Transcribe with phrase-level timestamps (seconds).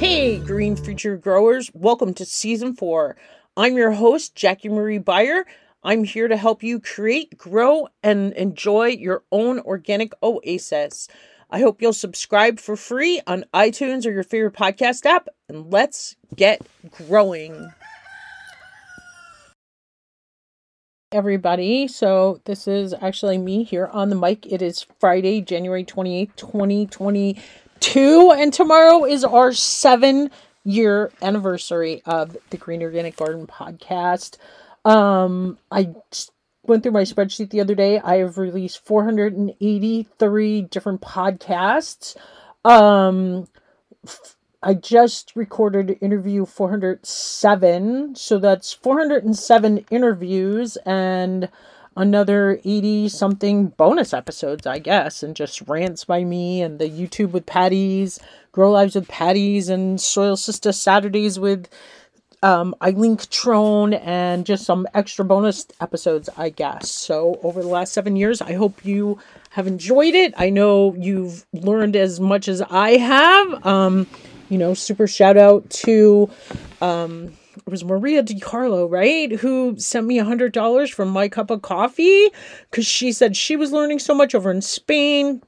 [0.00, 3.18] Hey, Green Future Growers, welcome to season four.
[3.54, 5.44] I'm your host, Jackie Marie Beyer.
[5.82, 11.06] I'm here to help you create, grow, and enjoy your own organic oasis.
[11.50, 16.16] I hope you'll subscribe for free on iTunes or your favorite podcast app, and let's
[16.34, 17.70] get growing.
[21.12, 24.46] Everybody, so this is actually me here on the mic.
[24.46, 26.36] It is Friday, January 28th,
[27.80, 30.30] 2022, and tomorrow is our seven
[30.64, 34.36] year anniversary of the Green Organic Garden podcast.
[34.84, 35.94] Um, I
[36.62, 37.98] went through my spreadsheet the other day.
[37.98, 42.16] I have released 483 different podcasts.
[42.64, 43.48] Um,
[44.62, 48.14] I just recorded interview 407.
[48.14, 51.48] So that's 407 interviews and
[51.96, 57.32] another 80 something bonus episodes, I guess, and just rants by me and the YouTube
[57.32, 58.18] with Patties,
[58.52, 61.68] Grow Lives with Patties, and Soil Sister Saturdays with
[62.42, 66.90] um, Eileen Catrone and just some extra bonus episodes, I guess.
[66.90, 69.18] So, over the last seven years, I hope you
[69.50, 70.32] have enjoyed it.
[70.36, 73.66] I know you've learned as much as I have.
[73.66, 74.06] Um,
[74.48, 76.30] you know, super shout out to
[76.80, 79.32] um, it was Maria DiCarlo, right?
[79.32, 82.28] Who sent me a hundred dollars from my cup of coffee
[82.70, 85.42] because she said she was learning so much over in Spain.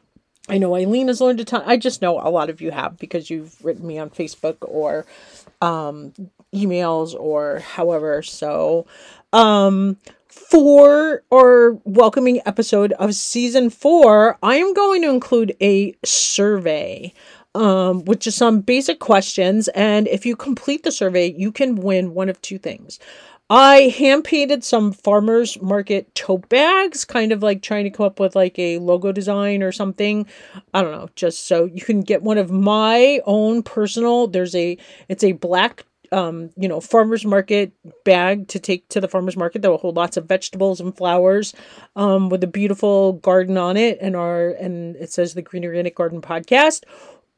[0.49, 1.63] I know Eileen has learned a ton.
[1.65, 5.07] I just know a lot of you have because you've written me on Facebook or
[5.61, 6.13] um,
[6.53, 8.23] emails or however.
[8.23, 8.87] So,
[9.33, 17.13] um, for our welcoming episode of season four, I am going to include a survey
[17.55, 19.69] um, with just some basic questions.
[19.69, 22.99] And if you complete the survey, you can win one of two things.
[23.51, 28.19] I hand painted some farmers market tote bags, kind of like trying to come up
[28.19, 30.27] with like a logo design or something.
[30.73, 34.27] I don't know, just so you can get one of my own personal.
[34.27, 34.79] There's a
[35.09, 37.73] it's a black um, you know, farmers market
[38.05, 41.55] bag to take to the farmers market that will hold lots of vegetables and flowers,
[41.97, 45.97] um, with a beautiful garden on it, and our and it says the Green Organic
[45.97, 46.85] Garden Podcast.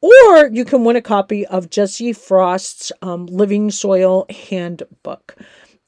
[0.05, 5.35] Or you can win a copy of Jesse Frost's um, Living Soil Handbook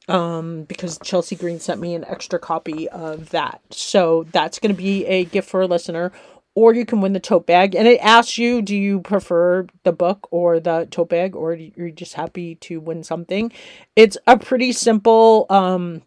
[0.08, 3.62] um, because Chelsea Green sent me an extra copy of that.
[3.70, 6.12] So that's going to be a gift for a listener.
[6.56, 7.76] Or you can win the tote bag.
[7.76, 11.88] And it asks you do you prefer the book or the tote bag, or you're
[11.88, 13.52] you just happy to win something?
[13.96, 16.02] It's a pretty simple um,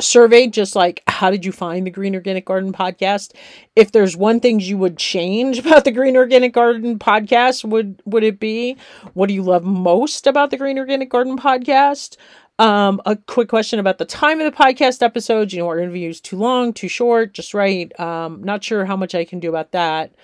[0.00, 3.32] survey just like how did you find the green organic garden podcast
[3.76, 8.24] if there's one thing you would change about the green organic garden podcast would would
[8.24, 8.76] it be
[9.12, 12.16] what do you love most about the green organic garden podcast
[12.58, 15.52] um, a quick question about the time of the podcast episodes.
[15.52, 17.98] You know, our interviews too long, too short, just right.
[17.98, 20.14] Um, not sure how much I can do about that.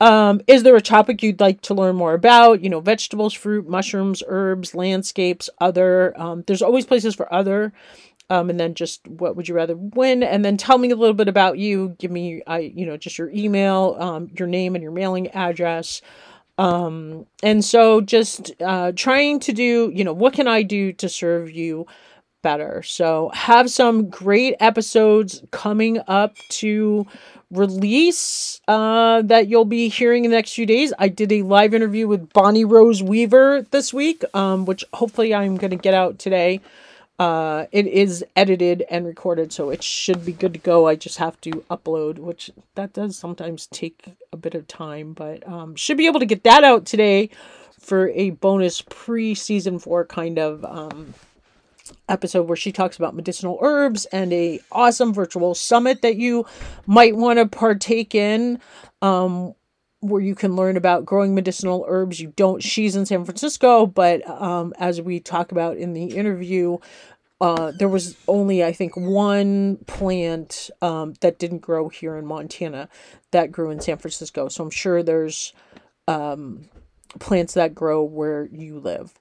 [0.00, 2.62] Um, is there a topic you'd like to learn more about?
[2.62, 6.18] You know, vegetables, fruit, mushrooms, herbs, landscapes, other.
[6.20, 7.72] Um, there's always places for other.
[8.28, 10.22] Um, and then just what would you rather win?
[10.22, 11.94] And then tell me a little bit about you.
[11.98, 16.02] Give me, I, you know, just your email, um, your name, and your mailing address.
[16.58, 21.08] Um, and so just uh, trying to do, you know, what can I do to
[21.08, 21.86] serve you
[22.42, 22.82] better?
[22.82, 27.06] So have some great episodes coming up to
[27.50, 30.92] release uh, that you'll be hearing in the next few days.
[30.98, 35.56] I did a live interview with Bonnie Rose Weaver this week, um, which hopefully I'm
[35.56, 36.60] going to get out today.
[37.18, 40.86] Uh, it is edited and recorded, so it should be good to go.
[40.86, 45.46] I just have to upload, which that does sometimes take a bit of time, but
[45.48, 47.30] um, should be able to get that out today
[47.80, 51.14] for a bonus pre season four kind of um,
[52.08, 56.44] episode where she talks about medicinal herbs and a awesome virtual summit that you
[56.86, 58.60] might want to partake in.
[59.00, 59.54] Um,
[60.08, 62.20] where you can learn about growing medicinal herbs.
[62.20, 66.78] You don't, she's in San Francisco, but um, as we talk about in the interview,
[67.40, 72.88] uh, there was only, I think, one plant um, that didn't grow here in Montana
[73.30, 74.48] that grew in San Francisco.
[74.48, 75.52] So I'm sure there's
[76.08, 76.68] um,
[77.18, 79.12] plants that grow where you live.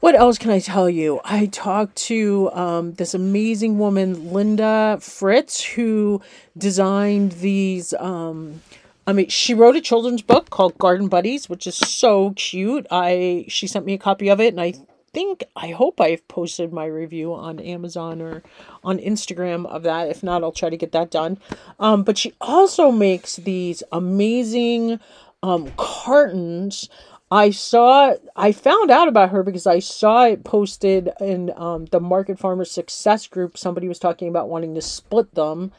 [0.00, 1.20] What else can I tell you?
[1.24, 6.20] I talked to um, this amazing woman, Linda Fritz, who
[6.58, 8.62] designed these um,
[9.06, 12.86] I mean, she wrote a children's book called Garden Buddies, which is so cute.
[12.90, 14.74] I she sent me a copy of it, and I
[15.12, 18.42] think I hope I've posted my review on Amazon or
[18.84, 20.08] on Instagram of that.
[20.08, 21.38] If not, I'll try to get that done.
[21.78, 25.00] Um, but she also makes these amazing
[25.42, 26.88] um, cartons.
[27.30, 32.00] I saw, I found out about her because I saw it posted in um, the
[32.00, 33.56] Market Farmer Success group.
[33.56, 35.72] Somebody was talking about wanting to split them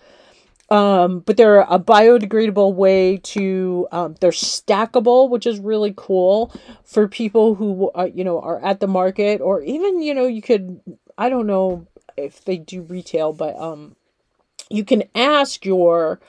[0.73, 6.51] Um, but they're a biodegradable way to, um, they're stackable, which is really cool
[6.83, 10.41] for people who, uh, you know, are at the market or even, you know, you
[10.41, 10.81] could,
[11.15, 11.85] I don't know
[12.17, 13.95] if they do retail, but, um,
[14.71, 16.19] you can ask your,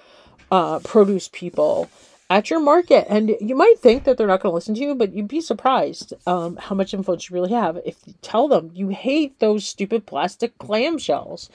[0.50, 1.88] uh, produce people
[2.28, 4.94] at your market and you might think that they're not going to listen to you
[4.94, 8.70] but you'd be surprised um, how much influence you really have if you tell them
[8.74, 11.50] you hate those stupid plastic clamshells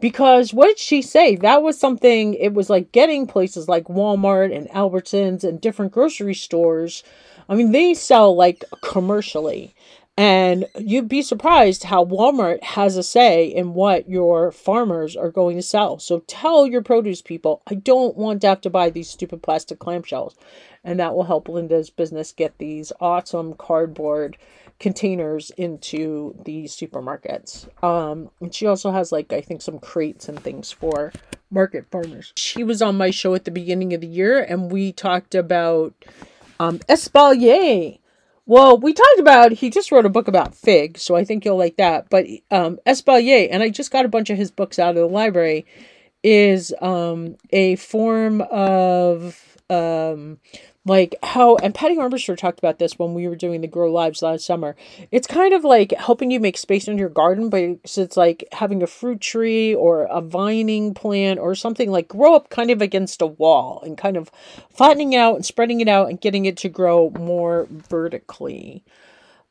[0.00, 1.36] because what did she say?
[1.36, 6.34] That was something, it was like getting places like Walmart and Albertsons and different grocery
[6.34, 7.02] stores.
[7.48, 9.74] I mean, they sell like commercially.
[10.18, 15.54] And you'd be surprised how Walmart has a say in what your farmers are going
[15.56, 16.00] to sell.
[16.00, 19.78] So tell your produce people, I don't want to have to buy these stupid plastic
[19.78, 20.34] clamshells.
[20.82, 24.36] And that will help Linda's business get these awesome cardboard
[24.80, 27.68] containers into the supermarkets.
[27.84, 31.12] Um, and she also has like I think some crates and things for
[31.48, 32.32] market farmers.
[32.36, 35.94] She was on my show at the beginning of the year, and we talked about
[36.58, 37.98] um, Espalier.
[38.48, 41.58] Well, we talked about he just wrote a book about figs, so I think you'll
[41.58, 42.08] like that.
[42.08, 45.04] But um, Espalier, and I just got a bunch of his books out of the
[45.06, 45.66] library,
[46.22, 50.38] is um, a form of um,
[50.88, 54.22] like how and Patty Armbruster talked about this when we were doing the Grow Lives
[54.22, 54.74] last summer.
[55.10, 58.44] It's kind of like helping you make space in your garden, but it's, it's like
[58.52, 62.82] having a fruit tree or a vining plant or something like grow up kind of
[62.82, 64.30] against a wall and kind of
[64.70, 68.84] flattening out and spreading it out and getting it to grow more vertically.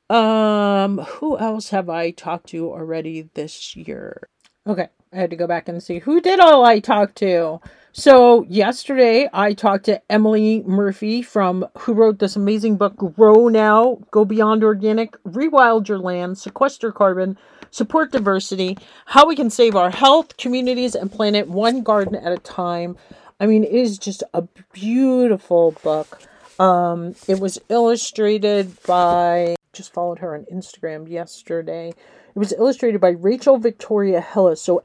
[0.09, 4.29] Um, who else have I talked to already this year?
[4.65, 7.59] Okay, I had to go back and see who did all I talk to.
[7.93, 13.99] So yesterday I talked to Emily Murphy from who wrote this amazing book Grow Now,
[14.11, 17.37] Go Beyond Organic, Rewild Your Land, Sequester Carbon,
[17.71, 22.37] Support Diversity, How We Can Save Our Health, Communities, and Planet One Garden at a
[22.37, 22.97] Time.
[23.39, 24.43] I mean, it is just a
[24.73, 26.21] beautiful book.
[26.59, 31.93] Um, it was illustrated by just followed her on Instagram yesterday.
[32.37, 34.61] It was illustrated by Rachel Victoria Hillis.
[34.61, 34.83] So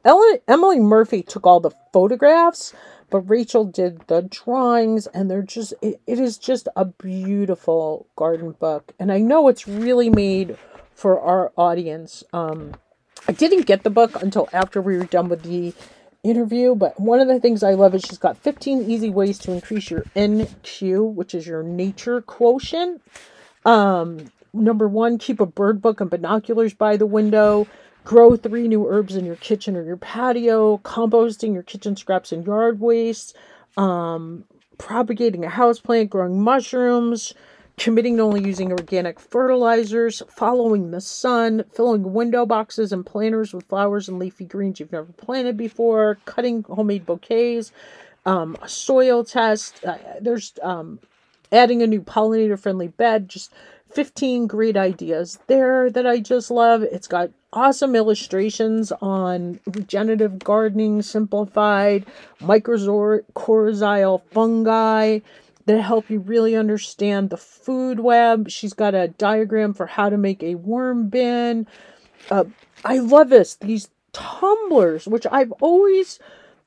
[0.49, 2.72] Emily Murphy took all the photographs,
[3.10, 8.52] but Rachel did the drawings, and they're just, it, it is just a beautiful garden
[8.52, 8.94] book.
[8.99, 10.56] And I know it's really made
[10.94, 12.25] for our audience.
[12.32, 12.72] Um,
[13.28, 15.75] I didn't get the book until after we were done with the
[16.22, 19.52] interview, but one of the things I love is she's got 15 easy ways to
[19.52, 23.02] increase your NQ, which is your nature quotient.
[23.66, 27.66] Um, number one, keep a bird book and binoculars by the window.
[28.04, 32.44] Grow three new herbs in your kitchen or your patio, composting your kitchen scraps and
[32.44, 33.37] yard waste,
[33.76, 34.44] um,
[34.76, 37.32] propagating a houseplant, growing mushrooms,
[37.78, 43.66] committing to only using organic fertilizers, following the sun, filling window boxes and planters with
[43.66, 47.70] flowers and leafy greens you've never planted before, cutting homemade bouquets,
[48.26, 49.84] um, a soil test.
[49.84, 50.99] Uh, there's um,
[51.52, 53.52] adding a new pollinator friendly bed, just
[53.94, 56.83] 15 great ideas there that I just love.
[56.83, 62.06] It's got awesome illustrations on regenerative gardening simplified,
[62.41, 65.19] mycorrhizal fungi
[65.67, 68.49] that help you really understand the food web.
[68.49, 71.67] She's got a diagram for how to make a worm bin.
[72.31, 72.45] Uh,
[72.85, 73.56] I love this.
[73.56, 76.19] These tumblers, which I've always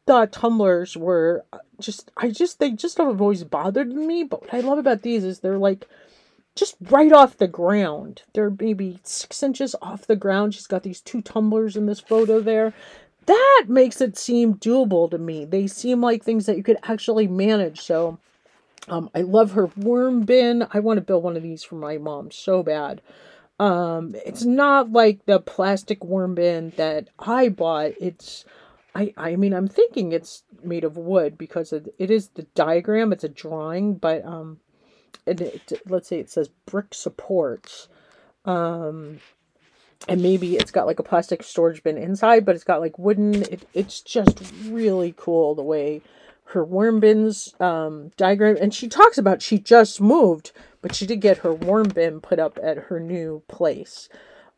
[0.06, 1.44] thought tumblers were
[1.80, 4.24] just, I just, they just have always bothered me.
[4.24, 5.88] But what I love about these is they're like,
[6.56, 8.24] just right off the ground.
[8.34, 10.54] They're maybe six inches off the ground.
[10.54, 12.74] She's got these two tumblers in this photo there.
[13.26, 15.46] That makes it seem doable to me.
[15.46, 17.82] They seem like things that you could actually manage.
[17.82, 18.20] So
[18.88, 20.68] um, I love her worm bin.
[20.72, 23.02] I want to build one of these for my mom so bad.
[23.60, 27.94] Um, it's not like the plastic worm bin that I bought.
[28.00, 28.46] It's
[28.94, 33.12] I, I mean I'm thinking it's made of wood because it, it is the diagram,
[33.14, 34.60] it's a drawing, but um
[35.28, 37.88] and it, let's say it says brick supports
[38.46, 39.20] um
[40.08, 43.44] and maybe it's got like a plastic storage bin inside but it's got like wooden
[43.44, 46.02] it, it's just really cool the way
[46.50, 50.52] her worm bins um diagram and she talks about she just moved
[50.82, 54.10] but she did get her worm bin put up at her new place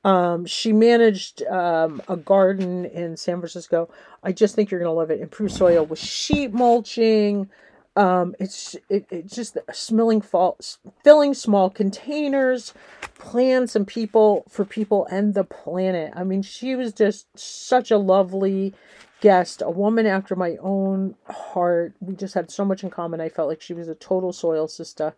[0.07, 3.89] um, she managed um, a garden in San Francisco.
[4.23, 5.19] I just think you're going to love it.
[5.19, 7.49] Improved soil with sheet mulching,
[7.97, 10.57] um, it's it, it's just smelling fall,
[11.03, 12.75] filling small containers,
[13.17, 16.13] plants and people for people and the planet.
[16.15, 18.75] I mean, she was just such a lovely
[19.19, 21.95] guest, a woman after my own heart.
[21.99, 23.19] We just had so much in common.
[23.19, 25.15] I felt like she was a total soil sister.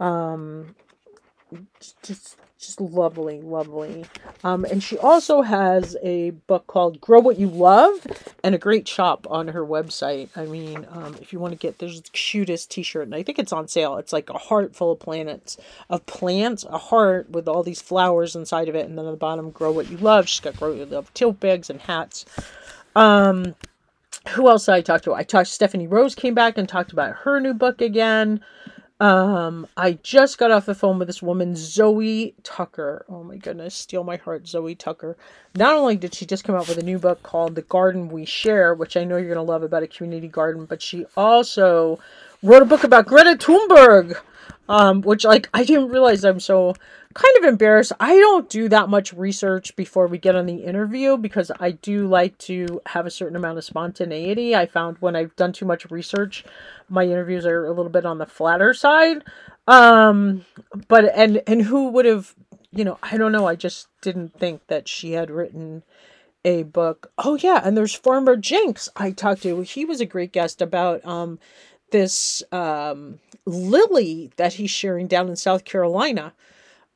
[0.00, 0.74] Um,
[2.02, 4.04] just just lovely, lovely.
[4.42, 8.04] Um, and she also has a book called Grow What You Love
[8.42, 10.28] and a great shop on her website.
[10.36, 13.38] I mean, um, if you want to get there's the cutest t-shirt and I think
[13.38, 13.96] it's on sale.
[13.96, 15.56] It's like a heart full of planets
[15.88, 19.16] of plants, a heart with all these flowers inside of it, and then at the
[19.16, 20.28] bottom, Grow What You Love.
[20.28, 22.24] She's got Grow What You Love tote bags and hats.
[22.96, 23.54] Um,
[24.30, 25.14] who else did I talk to?
[25.14, 28.40] I talked Stephanie Rose came back and talked about her new book again.
[29.00, 33.04] Um, I just got off the phone with this woman, Zoe Tucker.
[33.08, 35.16] Oh my goodness, steal my heart, Zoe Tucker.
[35.54, 38.24] Not only did she just come out with a new book called The Garden We
[38.24, 42.00] Share, which I know you're going to love about a community garden, but she also
[42.42, 44.16] wrote a book about Greta Thunberg,
[44.68, 46.74] um, which like I didn't realize I'm so
[47.14, 47.92] kind of embarrassed.
[47.98, 52.06] I don't do that much research before we get on the interview because I do
[52.06, 54.54] like to have a certain amount of spontaneity.
[54.54, 56.44] I found when I've done too much research,
[56.88, 59.24] my interviews are a little bit on the flatter side.
[59.66, 60.44] Um,
[60.88, 62.34] but and and who would have,
[62.72, 63.46] you know, I don't know.
[63.46, 65.82] I just didn't think that she had written
[66.44, 67.12] a book.
[67.18, 69.60] Oh yeah, and there's Farmer Jinx I talked to.
[69.62, 71.38] He was a great guest about um
[71.90, 76.32] this um lily that he's sharing down in South Carolina.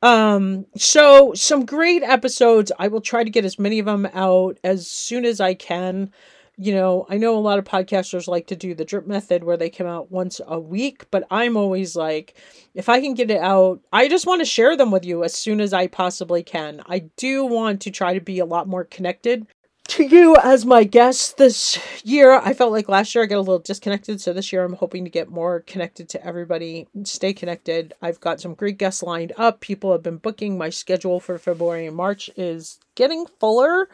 [0.03, 2.73] Um, so some great episodes.
[2.77, 6.11] I will try to get as many of them out as soon as I can.
[6.57, 9.55] You know, I know a lot of podcasters like to do the drip method where
[9.55, 12.35] they come out once a week, but I'm always like,
[12.75, 15.33] if I can get it out, I just want to share them with you as
[15.33, 16.81] soon as I possibly can.
[16.85, 19.47] I do want to try to be a lot more connected
[19.93, 22.33] to you as my guest this year.
[22.33, 25.03] I felt like last year I got a little disconnected, so this year I'm hoping
[25.03, 26.87] to get more connected to everybody.
[27.03, 27.93] Stay connected.
[28.01, 29.59] I've got some great guests lined up.
[29.59, 30.57] People have been booking.
[30.57, 33.87] My schedule for February and March is getting fuller.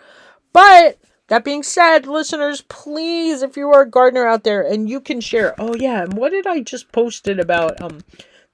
[0.54, 5.02] But that being said, listeners, please, if you are a gardener out there and you
[5.02, 8.06] can share, oh yeah, and what did I just posted about um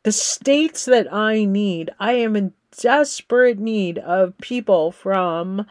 [0.01, 1.91] the states that I need?
[1.99, 5.67] I am in desperate need of people from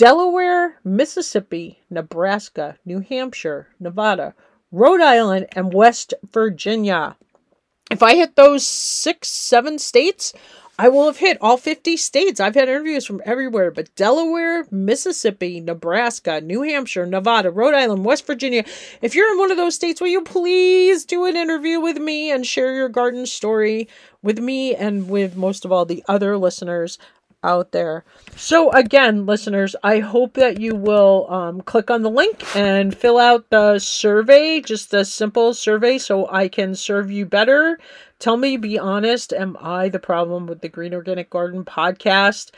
[0.00, 4.34] Delaware, Mississippi, Nebraska, New Hampshire, Nevada,
[4.72, 7.18] Rhode Island, and West Virginia.
[7.90, 10.32] If I hit those six, seven states,
[10.78, 12.40] I will have hit all 50 states.
[12.40, 18.26] I've had interviews from everywhere, but Delaware, Mississippi, Nebraska, New Hampshire, Nevada, Rhode Island, West
[18.26, 18.64] Virginia.
[19.02, 22.30] If you're in one of those states, will you please do an interview with me
[22.30, 23.86] and share your garden story
[24.22, 26.96] with me and with most of all the other listeners
[27.42, 28.04] out there.
[28.36, 33.18] So, again, listeners, I hope that you will um, click on the link and fill
[33.18, 37.78] out the survey, just a simple survey, so I can serve you better.
[38.18, 42.50] Tell me, be honest, am I the problem with the Green Organic Garden podcast?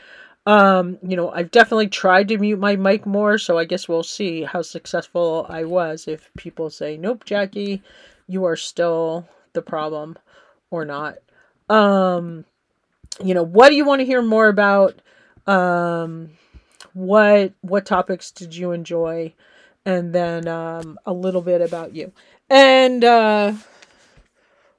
[0.45, 4.03] Um, you know, I've definitely tried to mute my mic more, so I guess we'll
[4.03, 7.81] see how successful I was if people say, nope, Jackie,
[8.27, 10.17] you are still the problem
[10.69, 11.19] or not.
[11.69, 12.43] Um,
[13.23, 15.01] you know, what do you want to hear more about?
[15.45, 16.31] Um,
[16.93, 19.33] what what topics did you enjoy?
[19.85, 22.13] And then um, a little bit about you.
[22.49, 23.53] And uh,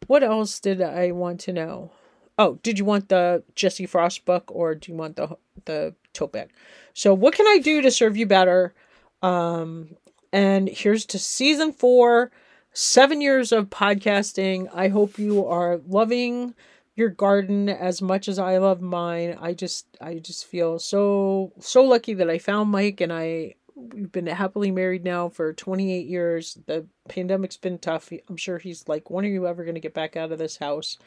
[0.06, 1.92] what else did I want to know?
[2.38, 5.36] Oh, did you want the Jesse Frost book or do you want the
[5.66, 6.50] the tote bag?
[6.94, 8.74] So, what can I do to serve you better?
[9.22, 9.96] Um,
[10.32, 12.30] and here's to season four,
[12.72, 14.68] seven years of podcasting.
[14.74, 16.54] I hope you are loving
[16.94, 19.36] your garden as much as I love mine.
[19.40, 24.12] I just I just feel so so lucky that I found Mike and I we've
[24.12, 26.58] been happily married now for 28 years.
[26.66, 28.12] The pandemic's been tough.
[28.28, 30.56] I'm sure he's like, when are you ever going to get back out of this
[30.56, 30.98] house?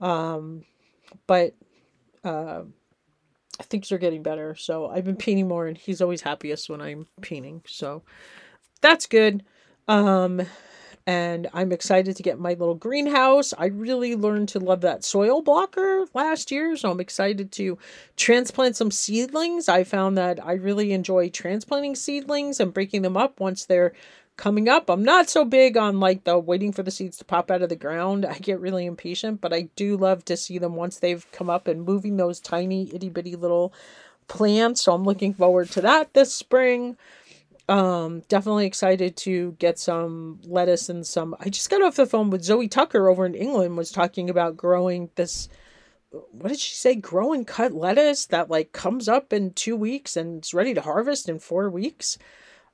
[0.00, 0.64] Um,
[1.26, 1.54] but
[2.22, 2.62] uh,
[3.62, 4.54] things are getting better.
[4.54, 7.62] So I've been painting more, and he's always happiest when I'm painting.
[7.66, 8.02] So
[8.80, 9.44] that's good.
[9.88, 10.42] Um,
[11.08, 13.54] and I'm excited to get my little greenhouse.
[13.56, 17.78] I really learned to love that soil blocker last year, so I'm excited to
[18.18, 19.70] transplant some seedlings.
[19.70, 23.94] I found that I really enjoy transplanting seedlings and breaking them up once they're
[24.36, 24.90] coming up.
[24.90, 27.70] I'm not so big on like the waiting for the seeds to pop out of
[27.70, 28.26] the ground.
[28.26, 31.68] I get really impatient, but I do love to see them once they've come up
[31.68, 33.72] and moving those tiny itty bitty little
[34.28, 34.82] plants.
[34.82, 36.98] So I'm looking forward to that this spring.
[37.68, 41.36] Um, definitely excited to get some lettuce and some.
[41.38, 44.56] I just got off the phone with Zoe Tucker over in England, was talking about
[44.56, 45.48] growing this.
[46.10, 46.94] What did she say?
[46.94, 50.80] Grow and cut lettuce that like comes up in two weeks and it's ready to
[50.80, 52.16] harvest in four weeks.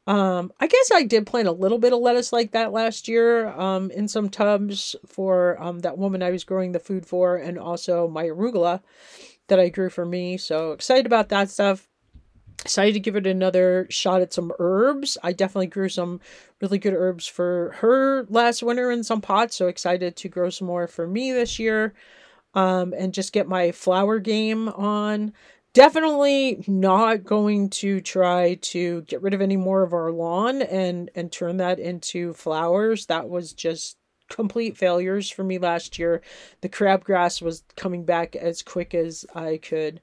[0.07, 3.49] Um, I guess I did plant a little bit of lettuce like that last year
[3.49, 7.59] um, in some tubs for um, that woman I was growing the food for, and
[7.59, 8.83] also my arugula
[9.49, 10.37] that I grew for me.
[10.37, 11.89] So excited about that stuff
[12.65, 15.19] decided to give it another shot at some herbs.
[15.23, 16.21] I definitely grew some
[16.61, 20.67] really good herbs for her last winter in some pots, so excited to grow some
[20.69, 21.95] more for me this year.
[22.55, 25.33] um, and just get my flower game on.
[25.75, 31.11] Definitely not going to try to get rid of any more of our lawn and
[31.17, 33.07] and turn that into flowers.
[33.07, 33.97] That was just
[34.31, 36.23] complete failures for me last year.
[36.61, 40.01] The crabgrass was coming back as quick as I could.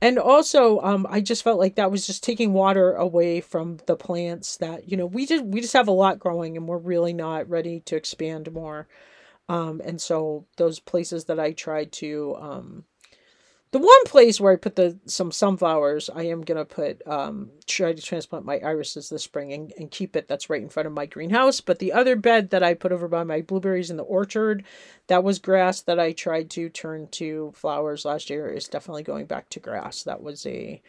[0.00, 3.96] And also, um, I just felt like that was just taking water away from the
[3.96, 7.14] plants that, you know, we just we just have a lot growing and we're really
[7.14, 8.86] not ready to expand more.
[9.48, 12.84] Um, and so those places that I tried to um,
[13.74, 17.92] the one place where I put the some sunflowers, I am gonna put um try
[17.92, 20.28] to transplant my irises this spring and, and keep it.
[20.28, 21.60] That's right in front of my greenhouse.
[21.60, 24.62] But the other bed that I put over by my blueberries in the orchard,
[25.08, 28.48] that was grass that I tried to turn to flowers last year.
[28.48, 30.04] Is definitely going back to grass.
[30.04, 30.80] That was a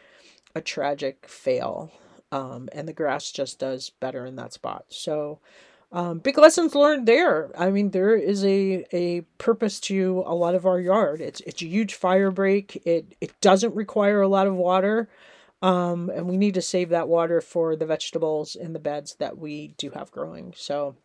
[0.54, 1.92] a tragic fail.
[2.32, 4.86] Um, and the grass just does better in that spot.
[4.90, 5.40] So
[5.92, 7.52] um, big lessons learned there.
[7.58, 11.22] I mean, there is a a purpose to a lot of our yard.
[11.22, 12.82] It's it's a huge fire break.
[12.86, 15.08] It it doesn't require a lot of water,
[15.62, 19.38] um, and we need to save that water for the vegetables in the beds that
[19.38, 20.54] we do have growing.
[20.56, 20.96] So,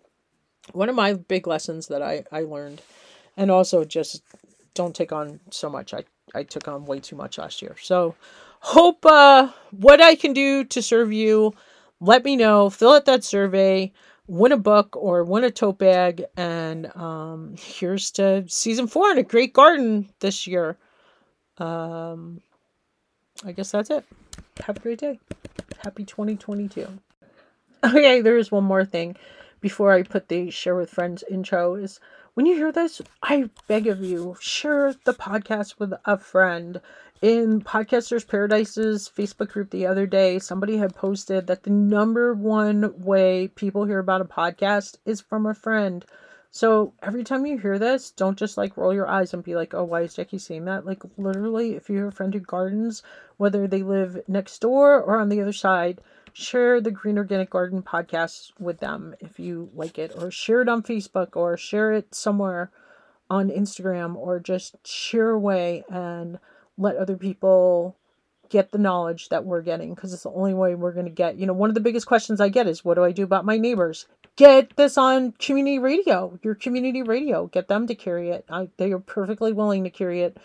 [0.73, 2.83] one of my big lessons that I I learned,
[3.37, 4.23] and also just
[4.75, 5.93] don't take on so much.
[5.95, 7.77] I I took on way too much last year.
[7.81, 8.15] So,
[8.61, 11.55] hope uh what I can do to serve you.
[12.01, 12.71] Let me know.
[12.71, 13.93] Fill out that survey
[14.31, 16.25] win a book or win a tote bag.
[16.37, 20.79] And um, here's to season four in a great garden this year.
[21.59, 22.41] Um,
[23.45, 24.05] I guess that's it.
[24.65, 25.19] Have a great day.
[25.83, 26.87] Happy 2022.
[27.83, 29.17] Okay, there's one more thing
[29.61, 31.99] before I put the share with friends intro is
[32.35, 36.81] when you hear this, I beg of you, share the podcast with a friend
[37.23, 42.99] in Podcasters Paradise's Facebook group the other day, somebody had posted that the number one
[43.03, 46.05] way people hear about a podcast is from a friend.
[46.51, 49.75] So every time you hear this, don't just like roll your eyes and be like,
[49.75, 50.87] oh, why is Jackie saying that?
[50.87, 53.03] Like, literally, if you have a friend who gardens,
[53.37, 56.01] whether they live next door or on the other side,
[56.33, 60.69] share the Green Organic Garden podcast with them if you like it, or share it
[60.69, 62.71] on Facebook, or share it somewhere
[63.29, 66.39] on Instagram, or just share away and
[66.81, 67.97] let other people
[68.49, 71.37] get the knowledge that we're getting because it's the only way we're going to get
[71.37, 73.45] you know one of the biggest questions i get is what do i do about
[73.45, 74.07] my neighbors?
[74.37, 77.47] Get this on community radio your community radio.
[77.47, 78.45] Get them to carry it.
[78.49, 80.39] I, they are perfectly willing to carry it.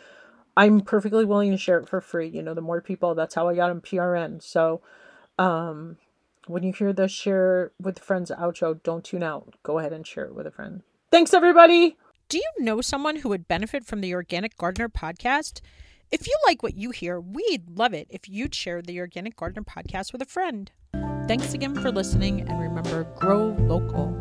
[0.58, 3.50] I'm perfectly willing to share it for free you know the more people that's how
[3.50, 4.82] i got on prn so
[5.38, 5.98] um
[6.48, 8.32] when you hear the share with friends.
[8.32, 9.56] Outro don't tune out.
[9.63, 10.82] Go ahead and share it with a friend.
[11.12, 11.98] Thanks everybody!
[12.28, 15.62] Do you know someone who would benefit from the organic gardener podcast
[16.12, 19.63] if you like what you hear, we'd love it if you'd share the Organic Gardener
[19.63, 20.72] podcast with a friend.
[21.28, 24.15] Thanks again for listening, and remember grow local.